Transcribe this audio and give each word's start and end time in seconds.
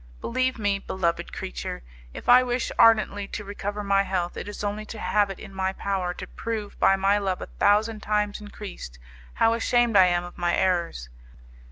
Believe 0.19 0.57
me, 0.57 0.79
beloved 0.79 1.31
creature, 1.31 1.83
if 2.11 2.27
I 2.27 2.41
wish 2.41 2.71
ardently 2.79 3.27
to 3.27 3.43
recover 3.43 3.83
my 3.83 4.01
health, 4.01 4.35
it 4.35 4.47
is 4.49 4.63
only 4.63 4.83
to 4.87 4.97
have 4.97 5.29
it 5.29 5.37
in 5.37 5.53
my 5.53 5.73
power 5.73 6.11
to 6.15 6.25
prove 6.25 6.75
by 6.79 6.95
my 6.95 7.19
love 7.19 7.39
a 7.39 7.45
thousand 7.45 7.99
times 8.01 8.41
increased, 8.41 8.97
how 9.35 9.53
ashamed 9.53 9.95
I 9.95 10.07
am 10.07 10.23
of 10.23 10.39
my 10.39 10.55
errors. 10.55 11.07